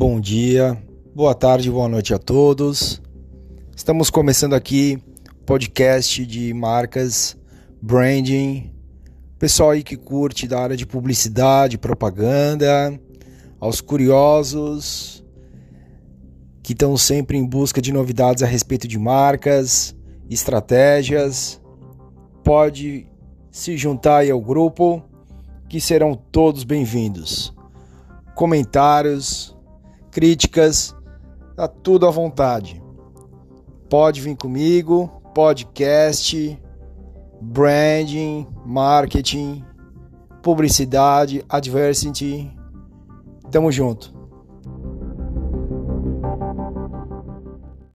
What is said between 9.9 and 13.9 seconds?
curte da área de publicidade, propaganda, aos